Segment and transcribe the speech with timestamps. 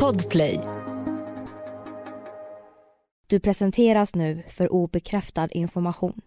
[0.00, 0.60] Podplay.
[3.26, 6.20] Du presenteras nu för obekräftad information.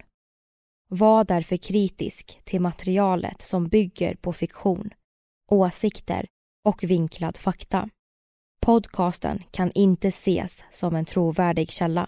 [0.88, 4.90] Var därför kritisk till materialet som bygger på fiktion,
[5.52, 6.26] åsikter
[6.66, 7.90] och vinklad fakta.
[8.62, 12.08] Podcasten kan inte ses som en trovärdig källa.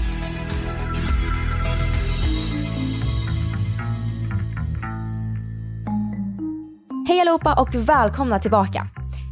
[7.31, 8.87] Allihopa och välkomna tillbaka.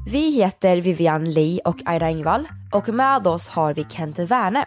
[0.05, 4.65] Vi heter Vivian Lee och Aida Engvall och med oss har vi Kent Werne,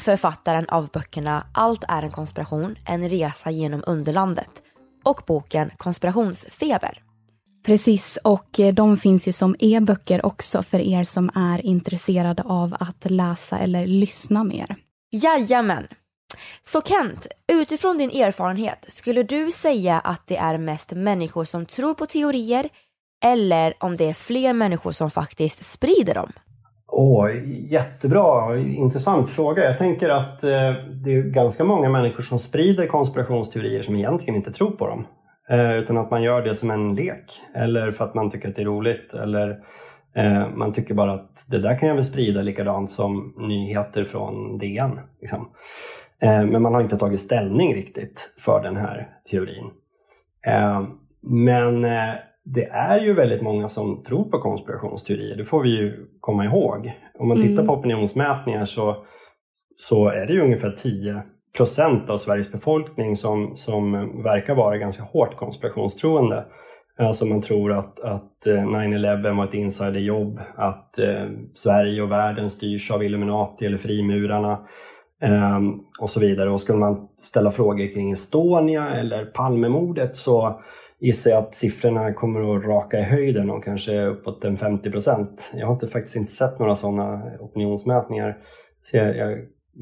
[0.00, 4.50] författaren av böckerna Allt är en konspiration, en resa genom underlandet
[5.04, 7.02] och boken Konspirationsfeber.
[7.66, 12.76] Precis, och eh, de finns ju som e-böcker också för er som är intresserade av
[12.80, 14.76] att läsa eller lyssna mer.
[15.10, 15.86] Jajamän.
[16.64, 21.94] Så Kent, utifrån din erfarenhet, skulle du säga att det är mest människor som tror
[21.94, 22.68] på teorier
[23.24, 26.32] eller om det är fler människor som faktiskt sprider dem?
[26.88, 27.30] Åh,
[27.70, 29.64] jättebra, intressant fråga.
[29.64, 30.72] Jag tänker att eh,
[31.04, 35.06] det är ganska många människor som sprider konspirationsteorier som egentligen inte tror på dem.
[35.50, 38.56] Eh, utan att man gör det som en lek eller för att man tycker att
[38.56, 39.58] det är roligt eller
[40.16, 44.58] eh, man tycker bara att det där kan jag väl sprida likadant som nyheter från
[44.58, 45.00] DN.
[45.20, 45.48] Liksom.
[46.22, 49.70] Eh, men man har inte tagit ställning riktigt för den här teorin.
[50.46, 50.82] Eh,
[51.22, 52.14] men eh,
[52.44, 56.92] det är ju väldigt många som tror på konspirationsteorier, det får vi ju komma ihåg.
[57.18, 57.66] Om man tittar Mm.
[57.66, 59.04] på opinionsmätningar så,
[59.76, 61.22] så är det ju ungefär 10
[61.56, 66.44] procent av Sveriges befolkning som, som verkar vara ganska hårt konspirationstroende.
[66.98, 71.24] Alltså man tror att, att eh, 9-11 var ett insiderjobb, att eh,
[71.54, 74.66] Sverige och världen styrs av Illuminati eller frimurarna
[75.22, 75.60] eh,
[76.00, 76.50] och så vidare.
[76.50, 80.60] Och skulle man ställa frågor kring Estonia eller Palmemordet så
[81.00, 85.52] gissar jag att siffrorna kommer att raka i höjden och kanske uppåt en 50 procent.
[85.54, 88.38] Jag har inte, faktiskt inte sett några sådana opinionsmätningar.
[88.82, 89.38] Så jag, jag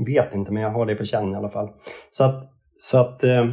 [0.06, 1.68] vet inte, men jag har det på känn i alla fall.
[2.10, 2.50] Så att,
[2.80, 3.44] så att eh,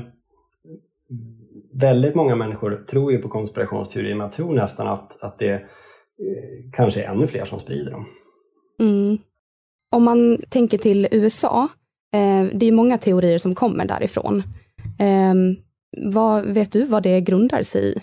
[1.74, 5.62] väldigt många människor tror ju på konspirationsteorier, men jag tror nästan att, att det eh,
[6.74, 8.06] kanske är ännu fler som sprider dem.
[8.80, 9.18] Mm.
[9.96, 11.68] Om man tänker till USA,
[12.14, 14.44] eh, det är många teorier som kommer därifrån.
[15.00, 15.34] Eh,
[16.14, 18.02] vad, vet du vad det grundar sig i?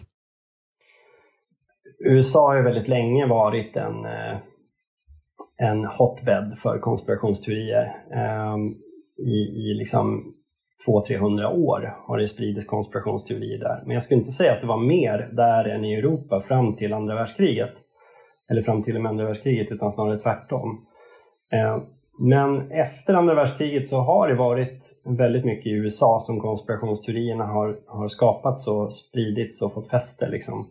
[2.05, 4.37] USA har ju väldigt länge varit en, eh,
[5.57, 7.85] en hotbed för konspirationsteorier.
[8.15, 8.57] Eh,
[9.19, 10.35] I, i liksom
[10.87, 13.83] 200-300 år har det spridits konspirationsteorier där.
[13.87, 16.93] Men jag skulle inte säga att det var mer där än i Europa fram till
[16.93, 17.75] andra världskriget.
[18.51, 20.87] Eller fram till och med andra världskriget, utan snarare tvärtom.
[21.53, 21.83] Eh,
[22.21, 24.81] Men efter andra världskriget så har det varit
[25.19, 30.29] väldigt mycket i USA som konspirationsteorierna har, har skapats och spridits och fått fäste.
[30.29, 30.71] Liksom.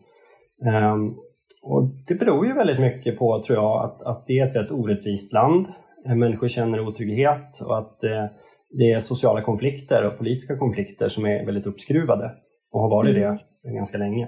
[0.66, 1.16] Ehm,
[1.64, 4.72] och det beror ju väldigt mycket på, tror jag, att, att det är ett rätt
[4.72, 5.66] orättvist land.
[6.08, 8.26] Eh, Människor känner otrygghet och att eh,
[8.70, 12.32] det är sociala konflikter och politiska konflikter som är väldigt uppskruvade
[12.72, 13.38] och har varit Mm.
[13.64, 14.28] det ganska länge.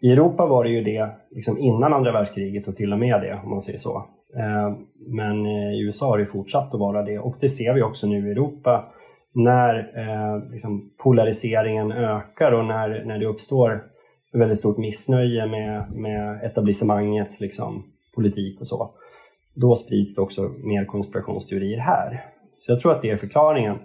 [0.00, 3.40] I Europa var det ju det liksom innan andra världskriget och till och med det,
[3.44, 4.04] om man säger så.
[4.36, 7.82] Eh, men eh, i USA har det fortsatt att vara det och det ser vi
[7.82, 8.84] också nu i Europa
[9.32, 13.84] när eh, liksom polariseringen ökar och när, när det uppstår
[14.32, 17.84] väldigt stort missnöje med, med etablissemangets liksom,
[18.14, 18.90] politik och så.
[19.54, 22.24] Då sprids det också mer konspirationsteorier här.
[22.60, 23.78] Så jag tror att det är förklaringen.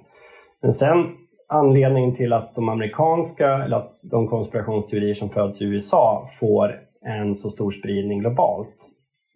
[0.61, 1.05] Men sen
[1.47, 7.35] anledningen till att de amerikanska, eller att de konspirationsteorier som föds i USA får en
[7.35, 8.75] så stor spridning globalt,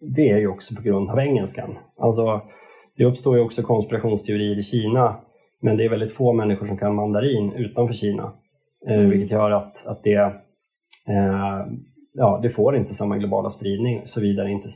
[0.00, 1.78] det är ju också på grund av engelskan.
[1.98, 2.42] Alltså,
[2.96, 5.20] det uppstår ju också konspirationsteorier i Kina,
[5.62, 8.32] men det är väldigt få människor som kan mandarin utanför Kina.
[8.88, 9.10] Eh, Mm.
[9.10, 10.14] Vilket gör att, att det,
[11.08, 11.66] eh,
[12.12, 14.68] ja, det får inte samma globala spridning såvida inte,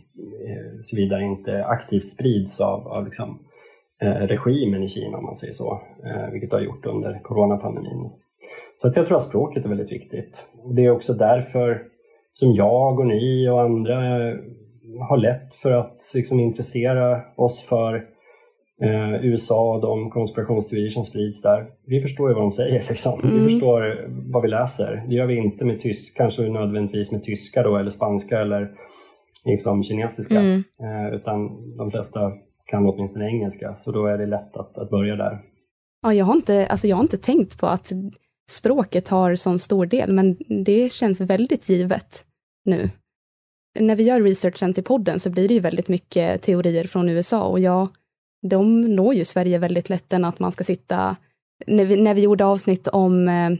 [0.48, 3.38] eh, såvida inte aktivt sprids av, av liksom,
[4.02, 5.80] eh, regimen i Kina, om man säger så.
[6.04, 8.10] Eh, vilket det har gjort under coronapandemin.
[8.76, 10.48] Så att jag tror att språket är väldigt viktigt.
[10.76, 11.82] Det är också därför
[12.32, 14.36] som jag och ni och andra eh,
[15.00, 17.94] har lätt för att liksom, intressera oss för
[18.82, 21.66] eh, USA och de konspirationsteorier som sprids där.
[21.86, 23.20] Vi förstår ju vad de säger liksom.
[23.24, 23.44] Mm.
[23.44, 25.04] Vi förstår vad vi läser.
[25.08, 28.70] Det gör vi inte med tysk, kanske nödvändigtvis med tyska då eller spanska eller
[29.46, 30.40] liksom kinesiska.
[30.40, 30.64] Mm.
[30.82, 31.36] Eh, utan
[31.76, 32.32] de flesta
[32.66, 35.40] kan åtminstone engelska så då är det lätt att, att börja där.
[36.02, 37.92] Ja, jag har, inte, alltså jag har inte tänkt på att
[38.50, 42.24] språket har sån stor del, men det känns väldigt givet
[42.64, 42.90] nu.
[43.74, 47.44] När vi gör researchen till podden så blir det ju väldigt mycket teorier från USA
[47.44, 47.88] och jag,
[48.42, 51.16] de når ju Sverige väldigt lätt än att man ska sitta,
[51.66, 53.50] när vi, när vi gjorde avsnitt om eh,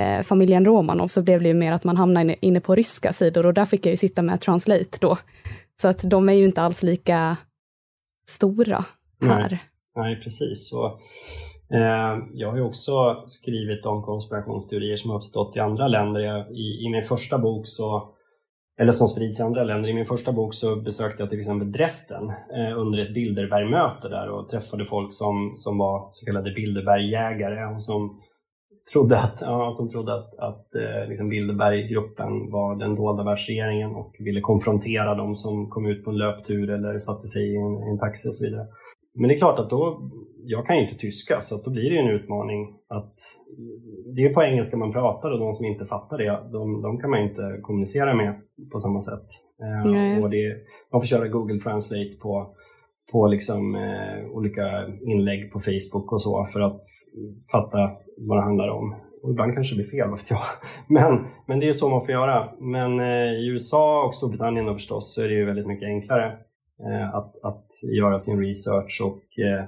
[0.00, 3.46] eh, familjen Romanov så blev det ju mer att man hamnade inne, på ryska sidor
[3.46, 5.18] och där fick jag ju sitta med translate då.
[5.82, 7.36] Så att de är ju inte alls lika
[8.28, 8.84] stora
[9.22, 9.50] här.
[9.50, 9.60] Nej.
[9.96, 10.68] Nej, precis.
[10.68, 10.86] Så,
[11.74, 16.20] eh, jag har ju också skrivit om konspirationsteorier som har uppstått i andra länder.
[16.20, 18.14] Jag, i, I min första bok så
[18.80, 19.88] eller som sprids i andra länder.
[19.88, 24.28] I min första bok så besökte jag till exempel Dresden eh, under ett Bilderbergmöte där
[24.30, 28.20] och träffade folk som, som var så kallade Bilderbergjägare och som
[28.92, 34.16] trodde att, ja, som trodde att, att eh, liksom Bilderberggruppen var den dolda världsregeringen och
[34.18, 37.98] ville konfrontera dem som kom ut på en löptur eller satte sig i en, en
[37.98, 38.66] taxi och så vidare.
[39.14, 40.10] Men det är klart att då,
[40.44, 43.14] jag kan ju inte tyska så att då blir det en utmaning att
[44.14, 47.10] det är på engelska man pratar och de som inte fattar det, de, de kan
[47.10, 48.34] man inte kommunicera med
[48.72, 49.28] på samma sätt.
[49.62, 50.56] Eh, och det,
[50.92, 52.54] man får köra Google Translate på,
[53.12, 56.82] på liksom, eh, olika inlägg på Facebook och så för att
[57.52, 58.94] fatta vad det handlar om.
[59.22, 60.40] Och ibland kanske det blir fel, vad vet jag.
[60.88, 62.48] Men, men det är så man får göra.
[62.60, 66.26] Men eh, i USA och Storbritannien då förstås så är det ju väldigt mycket enklare
[66.86, 67.66] eh, att, att
[67.96, 69.64] göra sin research och eh,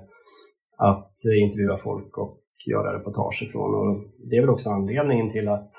[0.79, 1.13] att
[1.43, 3.75] intervjua folk och göra reportage ifrån.
[3.75, 5.71] Och det är väl också anledningen till att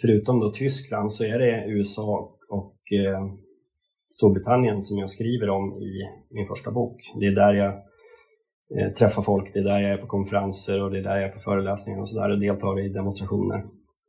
[0.00, 3.26] förutom då Tyskland så är det USA och eh,
[4.10, 5.92] Storbritannien som jag skriver om i
[6.30, 6.96] min första bok.
[7.20, 7.72] Det är där jag
[8.78, 11.28] eh, träffar folk, det är där jag är på konferenser och det är där jag
[11.28, 13.58] är på föreläsningar och sådär och deltar i demonstrationer.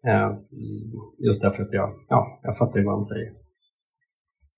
[0.07, 0.31] Eh,
[1.27, 3.31] just därför att jag, ja, jag fattar vad de säger.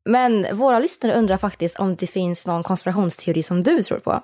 [0.06, 4.24] Men våra lyssnare undrar faktiskt om det finns någon konspirationsteori som du tror på.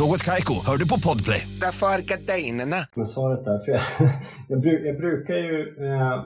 [0.00, 1.42] Något Kaiko, hör du på Podplay.
[1.64, 2.80] Därför är gardinerna.
[3.00, 3.58] med svaret där.
[3.64, 3.82] För jag,
[4.50, 5.56] jag, bru, jag brukar ju
[5.86, 6.16] eh,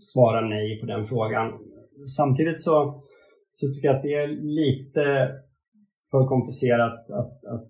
[0.00, 1.46] svara nej på den frågan.
[2.18, 3.02] Samtidigt så,
[3.50, 4.28] så tycker jag att det är
[4.60, 5.02] lite
[6.10, 7.68] för komplicerat att, att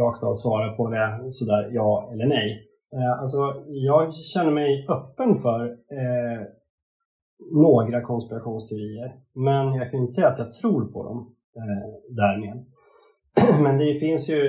[0.00, 2.48] rakt av svara på det sådär ja eller nej.
[2.96, 5.60] Eh, alltså, jag känner mig öppen för
[5.98, 6.40] eh,
[7.64, 11.18] några konspirationsteorier, men jag kan inte säga att jag tror på dem
[11.56, 12.71] eh, därmed.
[13.62, 14.46] Men det finns ju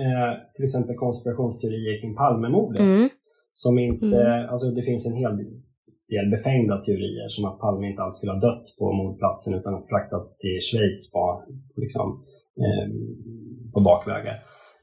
[0.00, 2.82] eh, till exempel konspirationsteorier kring Palmemordet.
[2.82, 3.08] Mm.
[3.54, 4.48] Som inte, Mm.
[4.50, 5.36] alltså det finns en hel
[6.08, 10.38] del befängda teorier som att Palme inte alls skulle ha dött på mordplatsen utan fraktats
[10.38, 11.38] till Schweiz bara,
[11.76, 12.24] liksom,
[12.62, 12.86] eh,
[13.72, 14.36] på bakvägar.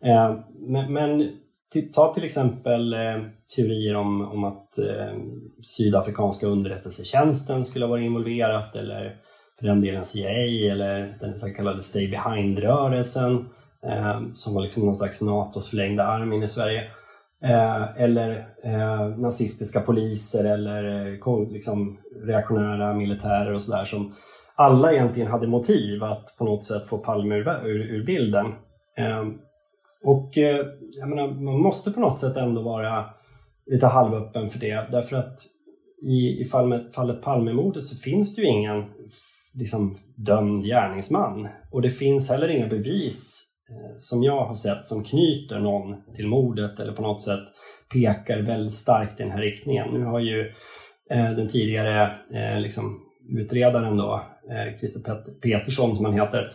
[0.05, 1.31] Eh, men men
[1.93, 3.17] ta till exempel eh,
[3.55, 5.13] teorier om, om att eh,
[5.63, 9.15] sydafrikanska underrättelsetjänsten skulle ha varit involverat eller
[9.59, 13.49] för den delen CIA eller den så kallade Stay Behind-rörelsen
[13.85, 16.83] eh, som var liksom någon slags NATOs förlängda arm in i Sverige.
[17.43, 24.15] Eh, eller eh, nazistiska poliser eller eh, liksom, reaktionära militärer och sådär som
[24.55, 28.45] alla egentligen hade motiv att på något sätt få Palme ur, ur, ur bilden.
[28.97, 29.27] Eh,
[30.03, 30.65] och eh,
[30.99, 33.05] jag menar, man måste på något sätt ändå vara
[33.65, 35.39] lite halvöppen för det därför att
[36.01, 38.85] i, i fallet, fallet Palmemordet så finns det ju ingen
[39.59, 45.03] liksom, dömd gärningsman och det finns heller inga bevis eh, som jag har sett som
[45.03, 47.39] knyter någon till mordet eller på något sätt
[47.93, 49.87] pekar väldigt starkt i den här riktningen.
[49.93, 50.53] Nu har ju
[51.11, 52.99] eh, den tidigare eh, liksom,
[53.39, 54.21] utredaren då,
[54.79, 56.49] Christer Pet- Petersson som han heter,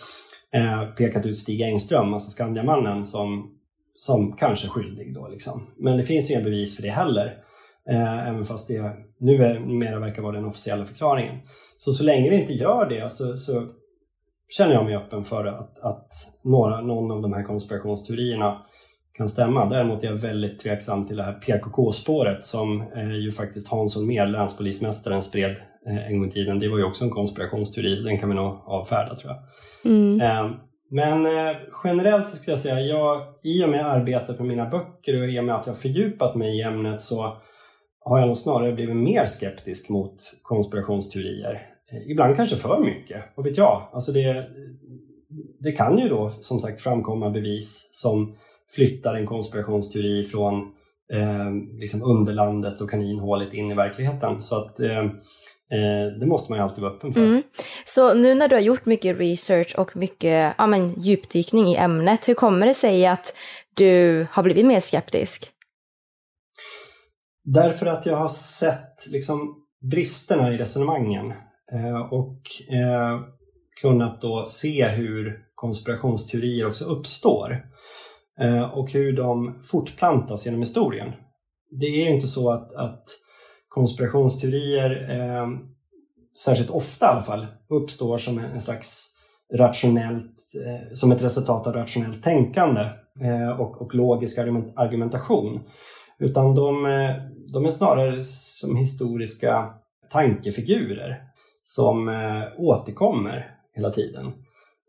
[0.97, 3.51] pekat ut Stig Engström, alltså Skandiamannen, som,
[3.95, 5.67] som kanske skyldig då liksom.
[5.77, 7.44] Men det finns inga bevis för det heller.
[7.91, 11.37] Eh, även fast det nu är, numera verkar vara den officiella förklaringen.
[11.77, 13.67] Så så länge det inte gör det så, så
[14.49, 16.09] känner jag mig öppen för att, att
[16.45, 18.63] några, någon av de här konspirationsteorierna
[19.13, 19.69] kan stämma.
[19.69, 24.27] Däremot är jag väldigt tveksam till det här PKK-spåret som eh, ju faktiskt Hans Holmér,
[24.27, 25.57] länspolismästaren, spred
[25.89, 26.59] eh, en gång i tiden.
[26.59, 29.41] Det var ju också en konspirationsteori, den kan vi nog avfärda tror jag.
[29.93, 30.21] Mm.
[30.21, 30.51] Eh,
[30.91, 35.23] Men eh, generellt så skulle jag säga, jag, i och med arbetet med mina böcker
[35.23, 37.37] och i och med att jag fördjupat mig i ämnet så
[38.05, 41.63] har jag nog snarare blivit mer skeptisk mot konspirationsteorier.
[41.93, 43.89] Eh, ibland kanske för mycket, vad vet jag?
[43.93, 44.47] Alltså det,
[45.61, 48.37] det kan ju då som sagt framkomma bevis som
[48.75, 50.55] flyttar en konspirationsteori från
[51.13, 54.43] eh, liksom underlandet och kaninhålet in i verkligheten.
[54.43, 55.05] Så att eh,
[55.73, 57.21] Eh, det måste man ju alltid vara öppen för.
[57.21, 57.43] Mm.
[57.85, 62.29] Så nu när du har gjort mycket research och mycket ja, men, djupdykning i ämnet,
[62.29, 63.35] hur kommer det sig att
[63.75, 65.51] du har blivit mer skeptisk?
[67.45, 69.55] Därför att jag har sett liksom,
[69.91, 71.33] bristerna i resonemangen
[71.73, 72.41] eh, och
[72.75, 73.21] eh,
[73.81, 77.67] kunnat då se hur konspirationsteorier också uppstår
[78.41, 81.13] eh, och hur de fortplantas genom historien.
[81.81, 83.05] Det är ju inte så att, att
[83.69, 85.49] konspirationsteorier, eh,
[86.45, 89.15] särskilt ofta i alla fall, uppstår som en slags
[89.55, 90.37] rationellt,
[90.67, 92.81] eh, som ett resultat av rationellt tänkande
[93.21, 94.39] eh, och, och, logisk
[94.77, 95.61] argumentation.
[96.19, 97.11] Utan de, eh,
[97.53, 99.71] de är snarare som historiska
[100.13, 101.23] tankefigurer
[101.63, 104.33] som eh, återkommer hela tiden.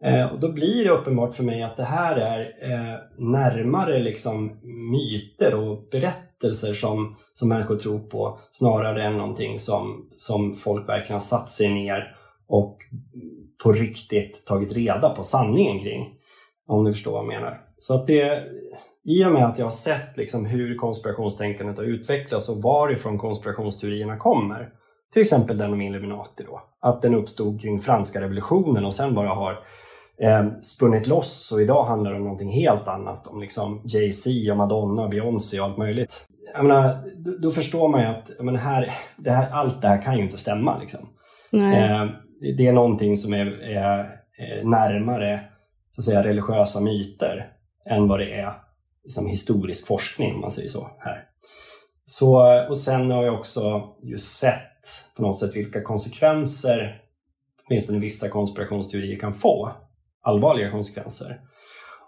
[0.03, 0.29] Mm.
[0.29, 2.17] och då blir det uppenbart för mig att det här
[2.62, 4.60] är närmare liksom
[4.91, 11.15] myter och berättelser som, som människor tror på snarare än någonting som, som folk verkligen
[11.15, 12.15] har satt sig ner
[12.48, 12.77] och
[13.63, 16.13] på riktigt tagit reda på sanningen kring.
[16.67, 17.62] Om ni förstår vad jag menar.
[17.77, 18.44] Så att det,
[19.06, 24.18] i och med att jag har sett liksom hur konspirationstänkandet har utvecklats och varifrån konspirationsteorierna
[24.18, 24.70] kommer,
[25.14, 29.30] till exempel den om Illuminati då, att den uppstod kring franska revolutionen och sen bara
[29.30, 29.52] har
[30.22, 33.28] eh, spunnit loss och idag handlar det om någonting helt annat.
[33.28, 36.28] Om liksom Jay-Z och Madonna, Beyoncé och allt möjligt.
[36.62, 40.18] Menar, då, då förstår man ju att menar, här, det här, allt det här kan
[40.18, 40.80] ju inte stämma.
[40.80, 41.00] Liksom.
[41.54, 42.06] Eh,
[42.58, 45.40] det är någonting som är, är, är närmare
[45.96, 47.48] så att säga, religiösa myter
[47.90, 48.64] än vad det är
[49.06, 50.90] liksom, historisk forskning, om man säger så.
[51.00, 51.24] här.
[52.06, 54.62] Så, och sen har jag också just sett
[55.16, 57.02] på något sätt vilka konsekvenser
[57.68, 59.72] åtminstone vissa konspirationsteorier kan få
[60.24, 61.40] allvarliga konsekvenser.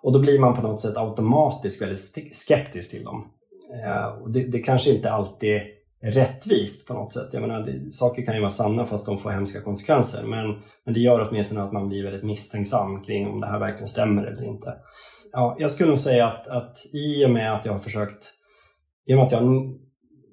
[0.04, 3.28] Och då blir man på något sätt automatiskt väldigt skeptisk till dem.
[3.86, 5.62] Eh, och det, det kanske inte alltid
[6.02, 7.30] är rättvist på något sätt.
[7.32, 10.24] Jag menar, det, saker kan ju vara sanna fast de får hemska konsekvenser.
[10.24, 13.88] Men, men det gör åtminstone att man blir väldigt misstänksam kring om det här verkligen
[13.88, 14.74] stämmer eller inte.
[15.32, 18.34] Ja, jag skulle nog säga att, att i och med att jag har försökt,
[19.08, 19.68] i och med att jag har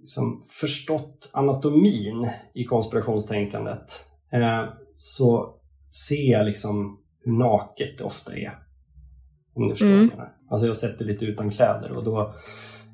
[0.00, 4.64] liksom förstått anatomin i konspirationstänkandet eh,
[4.96, 5.54] så
[6.08, 8.58] ser jag liksom hur naket det ofta är.
[9.54, 9.98] Om du förstår mm.
[9.98, 10.32] vad jag menar.
[10.50, 12.34] Alltså jag sätter lite utan kläder och då,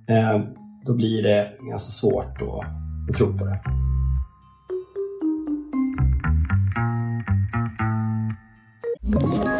[0.08, 0.40] eh,
[0.86, 3.60] då blir det ganska svårt att, att tro på det.
[9.16, 9.59] Ett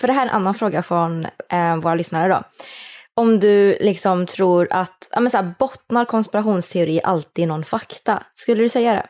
[0.00, 2.42] För det här är en annan fråga från eh, våra lyssnare då.
[3.14, 8.22] Om du liksom tror att, ja men så här, bottnar konspirationsteori alltid i någon fakta?
[8.34, 9.06] Skulle du säga det?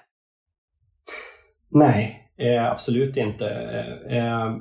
[1.70, 3.48] Nej, eh, absolut inte.
[4.10, 4.56] Eh,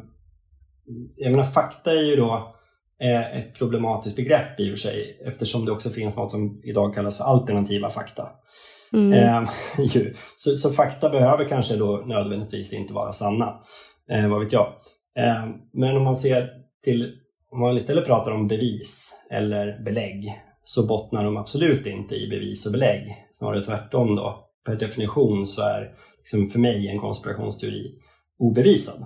[1.15, 2.55] jag menar, fakta är ju då
[3.01, 6.93] eh, ett problematiskt begrepp i och för sig eftersom det också finns något som idag
[6.93, 8.29] kallas för alternativa fakta.
[8.93, 9.13] Mm.
[9.13, 9.43] Eh,
[10.35, 13.53] så, så, fakta behöver kanske då nödvändigtvis inte vara sanna,
[14.11, 14.73] eh, vad vet jag.
[15.15, 16.49] Ehm, men om man ser
[16.83, 17.15] till,
[17.51, 20.23] om man istället pratar om bevis eller belägg
[20.63, 24.49] så bottnar de absolut inte i bevis och belägg, snarare tvärtom då.
[24.65, 27.95] Per definition så är liksom för mig en konspirationsteori
[28.39, 29.05] obevisad.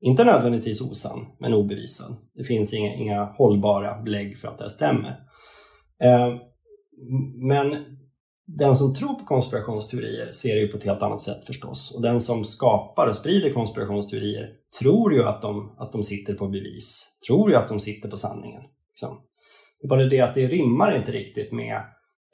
[0.00, 2.16] Inte nödvändigtvis osann, men obevisad.
[2.34, 5.16] Det finns inga, inga hållbara belägg för att det stämmer.
[6.02, 6.38] Ehm,
[7.48, 7.76] men
[8.46, 11.92] den som tror på konspirationsteorier ser det ju på ett helt annat sätt förstås.
[11.94, 14.48] Och den som skapar och sprider konspirationsteorier
[14.80, 18.16] tror ju att de, att de sitter på bevis, tror ju att de sitter på
[18.16, 18.62] sanningen.
[18.90, 19.20] Liksom.
[19.80, 21.76] Det är bara det att det rimmar inte riktigt med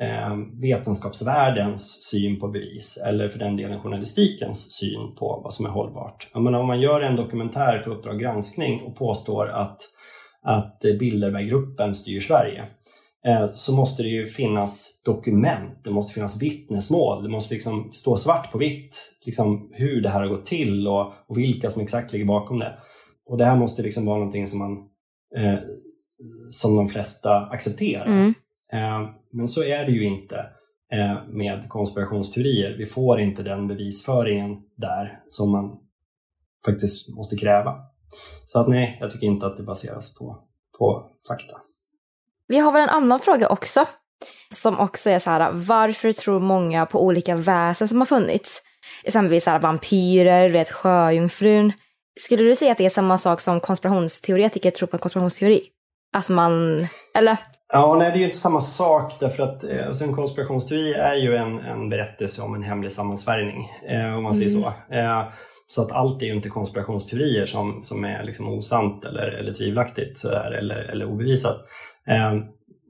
[0.03, 5.71] eh, vetenskapsvärldens syn på bevis eller för den delen journalistikens syn på vad som är
[5.71, 6.29] hållbart.
[6.33, 9.79] Jag menar, om man gör en dokumentär för Uppdrag granskning och påstår att,
[10.43, 12.65] att Bilderberggruppen styr Sverige
[13.55, 18.53] så måste det ju finnas dokument, det måste finnas vittnesmål, det måste liksom stå svart
[18.53, 22.27] på vitt liksom, hur det här har gått till och, och vilka som exakt ligger
[22.27, 22.79] bakom det.
[23.27, 24.73] Och det här måste liksom vara någonting som man
[25.37, 25.59] eh,
[26.51, 28.07] som de flesta accepterar.
[28.07, 28.35] Mm.
[28.73, 30.37] Eh, men så är det ju inte
[30.93, 32.77] eh, med konspirationsteorier.
[32.79, 35.79] Vi får inte den bevisföringen där som man
[36.67, 37.75] faktiskt måste kräva.
[38.47, 40.39] Så att nej, jag tycker inte att det baseras på,
[40.79, 41.57] på fakta.
[42.49, 43.87] Vi har väl en annan fråga också.
[44.51, 48.63] Som också är så här, varför tror många på olika väsen som har funnits?
[49.05, 51.73] Exempelvis så här, vampyrer, du vet sjöjungfrun.
[52.21, 55.63] Skulle du säga att det är samma sak som konspirationsteoretiker tror på en konspirationsteori?
[56.17, 56.87] Att man,
[57.19, 57.37] eller?
[57.73, 61.15] Ja, nej, det är ju inte samma sak därför att eh, alltså en konspirationsteori är
[61.15, 64.95] ju en, en berättelse om en hemlig sammansvärjning, eh, om man säger så.
[64.95, 65.23] Eh,
[65.71, 70.19] så att allt är ju inte konspirationsteorier som, som är liksom osant eller, eller tvivelaktigt
[70.19, 71.57] så där, eller, eller obevisat.
[72.09, 72.35] Eh,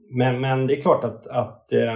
[0.09, 1.95] men, men det är klart att, att eh,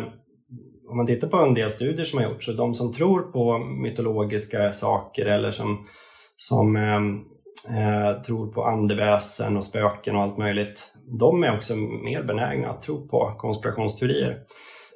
[0.89, 3.57] om man tittar på en del studier som har gjorts, så de som tror på
[3.57, 5.87] mytologiska saker eller som,
[6.37, 7.01] som eh,
[7.77, 12.81] eh, tror på andeväsen och spöken och allt möjligt, de är också mer benägna att
[12.81, 14.39] tro på konspirationsteorier.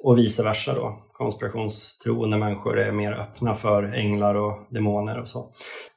[0.02, 0.98] Och vice versa då.
[1.12, 5.50] Konspirationstroende människor är mer öppna för änglar och demoner och så.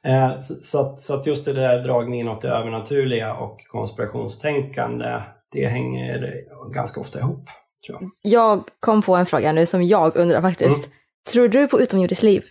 [0.04, 5.20] Eh, så, så, att, så att just det där dragningen åt det övernaturliga och konspirationstänkande,
[5.52, 6.44] det hänger
[6.74, 7.48] ganska ofta ihop.
[7.86, 8.10] Tror jag.
[8.22, 10.86] Jag kom på en fråga nu som jag undrar faktiskt.
[10.86, 10.90] Mm.
[11.32, 12.44] Tror du på utomjordiskt liv?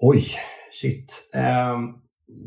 [0.00, 0.34] Oj,
[0.72, 1.30] shit.
[1.34, 1.94] Ehm,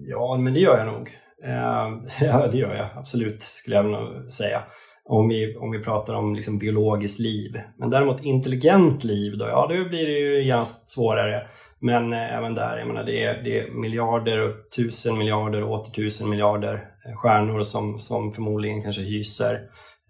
[0.08, 1.18] ja, men det gör jag nog.
[1.44, 4.64] Ehm, ja, det gör jag absolut, skulle jag nog säga.
[5.10, 7.62] Om vi, om vi pratar om liksom biologiskt liv.
[7.78, 11.48] Men däremot intelligent liv, då, ja, då blir det ju ganska svårare.
[11.80, 15.72] Men eh, även där, jag menar, det är, det är miljarder och tusen miljarder och
[15.72, 19.62] åter tusen miljarder stjärnor som, som förmodligen kanske hyser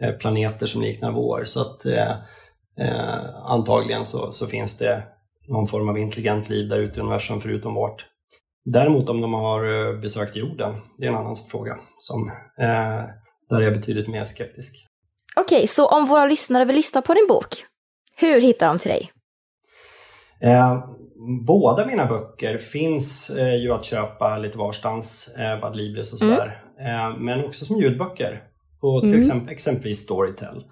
[0.01, 1.43] eh, planeter som liknar vår.
[1.45, 2.11] Så att eh,
[2.79, 5.03] eh, antagligen så, så finns det
[5.47, 8.05] någon form av intelligent liv där ute i universum förutom vårt.
[8.65, 11.77] Däremot om de har eh, besökt jorden, det är en annan fråga.
[11.97, 13.03] Som, eh,
[13.49, 14.75] där är jag betydligt mer skeptisk.
[15.35, 17.47] Okej, så om våra lyssnare vill lyssna på din bok,
[18.17, 19.11] hur hittar de till dig?
[20.41, 20.85] Eh,
[21.47, 26.64] båda mina böcker finns eh, ju att köpa lite varstans, eh, Bad Libris och sådär.
[26.81, 28.43] Eh, men också som ljudböcker
[28.81, 29.19] på till Mm.
[29.19, 30.63] exempel, exempelvis Storytel.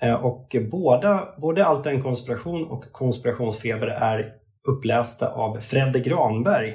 [0.00, 4.32] Eh, och båda, både Allt en konspiration och Konspirationsfeber är
[4.68, 6.70] upplästa av Fredde Granberg.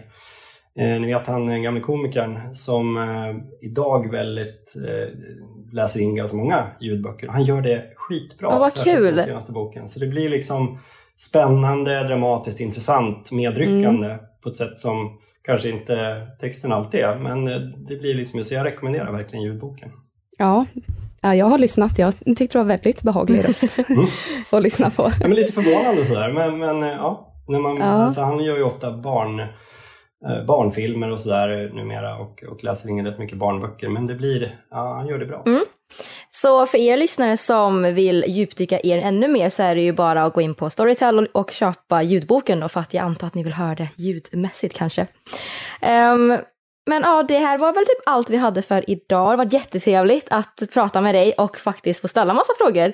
[0.79, 5.09] Eh, ni vet han den gamle komikern som eh, idag väldigt eh,
[5.73, 7.27] läser in ganska många ljudböcker.
[7.27, 8.47] Han gör det skitbra.
[8.51, 9.15] Ja, vad kul.
[9.15, 9.87] Den senaste boken.
[9.87, 10.79] Så det blir liksom
[11.17, 14.19] spännande, dramatiskt, intressant, medryckande Mm.
[14.43, 17.15] på ett sätt som kanske inte texten alltid är.
[17.15, 19.91] Men eh, det blir liksom, så jag rekommenderar verkligen ljudboken.
[20.37, 20.65] Ja.
[21.21, 21.99] ja, jag har lyssnat.
[21.99, 23.75] Jag tyckte det var väldigt behaglig röst
[24.51, 25.03] att lyssna på.
[25.03, 26.31] Ja, men lite förvånande sådär.
[26.31, 27.85] Men, men eh, ja, när man, Ja.
[27.85, 33.05] Alltså, han gör ju ofta barn, eh, barnfilmer och sådär numera och, och läser in
[33.05, 33.89] rätt mycket barnböcker.
[33.89, 35.43] Men det blir, ja, han gör det bra.
[35.45, 35.63] Mm.
[36.41, 40.23] Så för er lyssnare som vill djupdyka er ännu mer så är det ju bara
[40.23, 43.43] att gå in på Storytel och, köpa ljudboken då för att jag antar att ni
[43.43, 45.07] vill höra det ljudmässigt kanske.
[45.81, 46.37] Ehm,
[46.89, 49.33] men ja, det här var väl typ allt vi hade för idag.
[49.33, 52.93] Det var jättetrevligt att prata med dig och faktiskt få ställa massa frågor.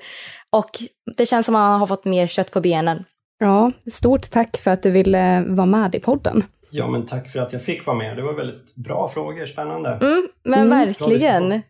[0.49, 0.69] Och
[1.17, 3.03] det känns som att man har fått mer kött på benen.
[3.39, 6.43] Ja, stort tack för att du ville vara med i podden.
[6.71, 8.17] Ja, men tack för att jag fick vara med.
[8.17, 9.89] Det var väldigt bra frågor, spännande.
[9.89, 10.69] Mm, men Mm.
[10.69, 11.61] verkligen.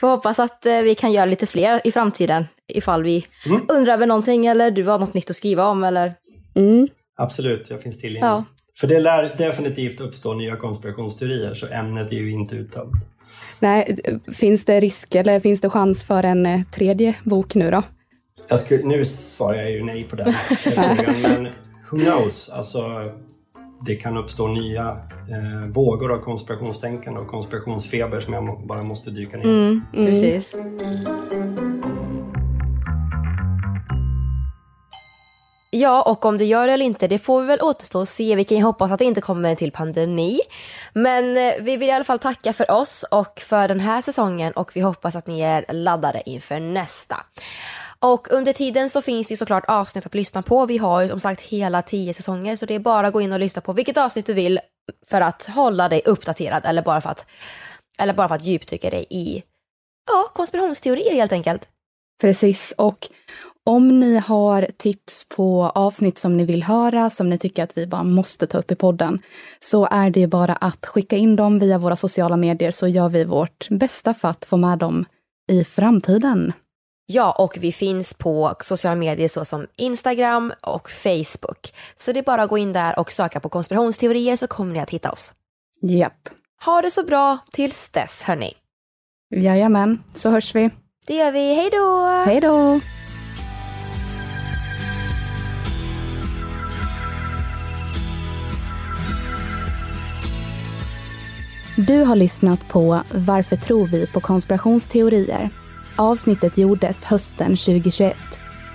[0.00, 3.62] Får hoppas att eh, vi kan göra lite fler i framtiden ifall vi Mm.
[3.68, 6.14] undrar över någonting eller du har något nytt att skriva om eller
[6.54, 6.88] Mm.
[7.16, 8.28] Absolut, jag finns tillgänglig.
[8.28, 8.44] Ja.
[8.78, 12.92] För det lär definitivt uppstå nya konspirationsteorier, så ämnet är ju inte uttömt.
[13.58, 13.98] Nej,
[14.32, 17.82] finns det risk eller finns det chans för en eh, tredje bok nu då?
[18.48, 21.44] Jag skulle, nu svarar jag ju nej på den frågan, men
[21.90, 22.50] who knows?
[22.50, 22.80] Alltså,
[23.86, 24.88] det kan uppstå nya
[25.28, 29.48] eh, vågor av konspirationstänkande och konspirationsfeber som jag må, bara måste dyka ner i.
[29.48, 30.56] Mm, precis.
[35.72, 38.36] Ja, och om det gör det eller inte, det får vi väl återstå och se.
[38.36, 40.40] Vi kan ju hoppas att det inte kommer en till pandemi.
[40.92, 44.52] Men eh, vi vill i alla fall tacka för oss och för den här säsongen
[44.52, 47.16] och vi hoppas att ni är laddade inför nästa.
[48.04, 50.66] Och under tiden så finns det ju såklart avsnitt att lyssna på.
[50.66, 53.32] Vi har ju som sagt hela tio säsonger så det är bara att gå in
[53.32, 54.60] och lyssna på vilket avsnitt du vill
[55.06, 57.26] för att hålla dig uppdaterad eller bara för att,
[57.98, 59.42] eller bara för att djupdyka dig i
[60.06, 61.68] ja, konspirationsteorier helt enkelt.
[62.20, 63.08] Precis, och
[63.64, 67.86] om ni har tips på avsnitt som ni vill höra, som ni tycker att vi
[67.86, 69.22] bara måste ta upp i podden,
[69.58, 73.08] så är det ju bara att skicka in dem via våra sociala medier så gör
[73.08, 75.04] vi vårt bästa för att få med dem
[75.52, 76.52] i framtiden.
[77.12, 81.72] Ja, och vi finns på sociala medier såsom Instagram och Facebook.
[81.96, 84.80] Så det är bara att gå in där och söka på konspirationsteorier så kommer ni
[84.80, 85.32] att hitta oss.
[85.82, 86.28] Japp.
[86.64, 88.54] Ha det så bra tills dess hörni.
[89.34, 90.70] Jajamän, så hörs vi.
[91.06, 91.54] Det gör vi.
[91.54, 92.06] Hej då!
[92.26, 92.80] Hej då!
[101.76, 105.50] Du har lyssnat på Varför tror vi på konspirationsteorier?
[106.00, 108.16] Avsnittet gjordes hösten 2021.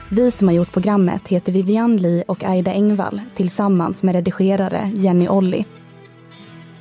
[0.09, 5.27] Vi som har gjort programmet heter Vivian Lee och Aida Engvall tillsammans med redigerare Jenny
[5.27, 5.65] Olli.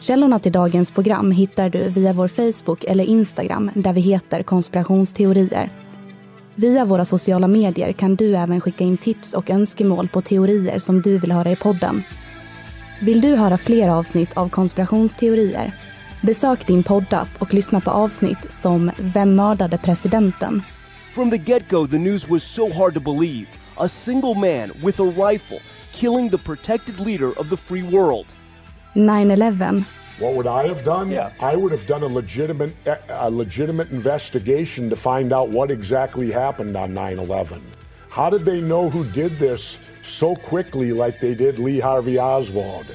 [0.00, 5.70] Källorna till dagens program hittar du via vår Facebook eller Instagram där vi heter konspirationsteorier.
[6.54, 11.02] Via våra sociala medier kan du även skicka in tips och önskemål på teorier som
[11.02, 12.02] du vill höra i podden.
[13.00, 15.74] Vill du höra fler avsnitt av konspirationsteorier?
[16.26, 20.62] Besök din poddapp och lyssna på avsnitt som Vem mördade presidenten?
[21.14, 23.46] From the get go, the news was so hard to believe.
[23.76, 25.60] A single man with a rifle
[25.92, 28.26] killing the protected leader of the free world.
[28.94, 29.84] 9-11.
[30.20, 31.10] What would I have done?
[31.10, 31.30] Yeah.
[31.52, 32.72] I would have done a legitimate
[33.08, 37.60] a legitimate investigation to find out what exactly happened on 9/11.
[38.10, 42.86] How did they know who did this so quickly like they did Lee Harvey Oswald?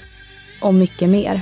[0.62, 1.42] Och mycket mer.